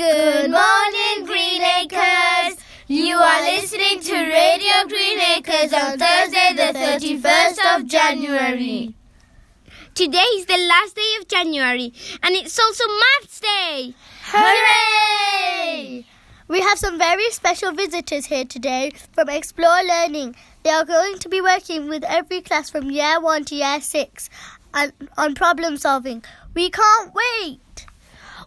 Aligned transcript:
Good 0.00 0.50
morning, 0.50 1.26
Green 1.26 1.60
Acres. 1.60 2.56
You 2.86 3.18
are 3.18 3.42
listening 3.42 4.00
to 4.00 4.14
Radio 4.14 4.88
Green 4.88 5.20
Acres 5.20 5.74
on 5.74 5.98
Thursday, 5.98 6.54
the 6.54 6.72
31st 6.72 7.76
of 7.76 7.86
January. 7.86 8.94
Today 9.94 10.24
is 10.36 10.46
the 10.46 10.56
last 10.56 10.96
day 10.96 11.16
of 11.20 11.28
January 11.28 11.92
and 12.22 12.34
it's 12.34 12.58
also 12.58 12.84
Maths 12.86 13.40
Day. 13.40 13.94
Hooray! 14.32 16.06
We 16.48 16.60
have 16.62 16.78
some 16.78 16.96
very 16.96 17.30
special 17.30 17.72
visitors 17.72 18.24
here 18.24 18.46
today 18.46 18.92
from 19.12 19.28
Explore 19.28 19.82
Learning. 19.86 20.34
They 20.62 20.70
are 20.70 20.86
going 20.86 21.18
to 21.18 21.28
be 21.28 21.42
working 21.42 21.90
with 21.90 22.04
every 22.04 22.40
class 22.40 22.70
from 22.70 22.90
year 22.90 23.20
1 23.20 23.44
to 23.44 23.54
year 23.54 23.82
6 23.82 24.30
and 24.72 24.92
on 25.18 25.34
problem 25.34 25.76
solving. 25.76 26.24
We 26.54 26.70
can't 26.70 27.12
wait! 27.14 27.86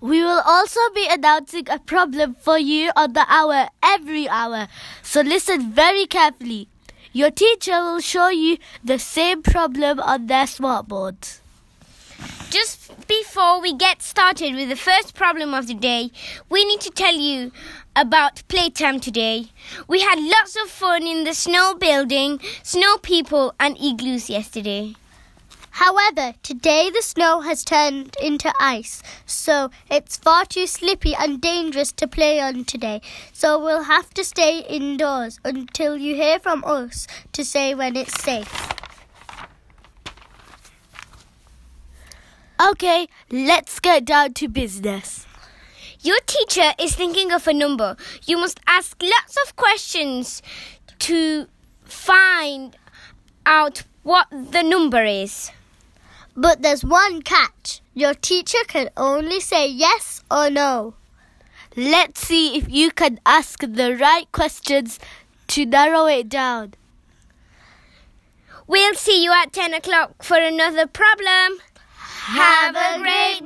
We 0.03 0.21
will 0.21 0.41
also 0.45 0.81
be 0.93 1.07
announcing 1.09 1.69
a 1.69 1.79
problem 1.79 2.35
for 2.35 2.59
you 2.59 2.91
on 2.93 3.13
the 3.13 3.23
hour 3.29 3.69
every 3.81 4.27
hour, 4.27 4.67
so 5.01 5.21
listen 5.21 5.71
very 5.71 6.07
carefully. 6.07 6.67
Your 7.13 7.31
teacher 7.31 7.79
will 7.81 8.01
show 8.01 8.27
you 8.27 8.57
the 8.83 8.99
same 8.99 9.41
problem 9.41 10.01
on 10.01 10.27
their 10.27 10.43
smartboards. 10.43 11.39
Just 12.49 13.07
before 13.07 13.61
we 13.61 13.73
get 13.73 14.01
started 14.01 14.55
with 14.55 14.67
the 14.67 14.75
first 14.75 15.15
problem 15.15 15.53
of 15.53 15.67
the 15.67 15.73
day, 15.73 16.11
we 16.49 16.65
need 16.65 16.81
to 16.81 16.89
tell 16.89 17.15
you 17.15 17.53
about 17.95 18.45
playtime 18.49 18.99
today. 18.99 19.45
We 19.87 20.01
had 20.01 20.19
lots 20.19 20.57
of 20.61 20.69
fun 20.69 21.07
in 21.07 21.23
the 21.23 21.33
snow 21.33 21.75
building, 21.75 22.41
snow 22.61 22.97
people, 22.97 23.55
and 23.57 23.77
igloos 23.79 24.29
yesterday. 24.29 24.95
However, 25.73 26.35
today 26.43 26.91
the 26.91 27.01
snow 27.01 27.41
has 27.41 27.65
turned 27.65 28.15
into 28.21 28.53
ice, 28.59 29.01
so 29.25 29.71
it's 29.89 30.17
far 30.17 30.45
too 30.45 30.67
slippy 30.67 31.15
and 31.15 31.41
dangerous 31.41 31.91
to 31.93 32.07
play 32.07 32.39
on 32.39 32.63
today. 32.63 33.01
So 33.33 33.57
we'll 33.57 33.83
have 33.83 34.11
to 34.11 34.23
stay 34.23 34.59
indoors 34.59 35.39
until 35.43 35.97
you 35.97 36.13
hear 36.13 36.37
from 36.37 36.63
us 36.63 37.07
to 37.31 37.43
say 37.43 37.73
when 37.73 37.95
it's 37.95 38.21
safe. 38.21 38.53
Okay, 42.69 43.07
let's 43.31 43.79
get 43.79 44.05
down 44.05 44.33
to 44.35 44.47
business. 44.47 45.25
Your 46.01 46.19
teacher 46.27 46.73
is 46.79 46.95
thinking 46.95 47.31
of 47.31 47.47
a 47.47 47.53
number. 47.53 47.97
You 48.27 48.37
must 48.37 48.59
ask 48.67 49.01
lots 49.01 49.37
of 49.43 49.55
questions 49.55 50.43
to 50.99 51.47
find 51.83 52.77
out 53.43 53.83
what 54.03 54.27
the 54.29 54.61
number 54.61 55.03
is. 55.03 55.51
But 56.35 56.61
there's 56.61 56.83
one 56.83 57.21
catch. 57.21 57.81
Your 57.93 58.13
teacher 58.13 58.63
can 58.67 58.89
only 58.97 59.39
say 59.39 59.67
yes 59.67 60.23
or 60.31 60.49
no. 60.49 60.95
Let's 61.75 62.21
see 62.21 62.57
if 62.57 62.69
you 62.69 62.91
can 62.91 63.19
ask 63.25 63.59
the 63.61 63.95
right 63.95 64.31
questions 64.31 64.99
to 65.47 65.65
narrow 65.65 66.05
it 66.05 66.29
down. 66.29 66.73
We'll 68.67 68.95
see 68.95 69.23
you 69.23 69.31
at 69.33 69.53
10 69.53 69.73
o'clock 69.73 70.23
for 70.23 70.37
another 70.37 70.87
problem. 70.87 71.59
Have 72.25 72.75
a 72.75 72.99
great! 72.99 73.41